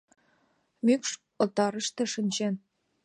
Мӱкшотарыште 0.85 2.03
шинчен 2.13 2.55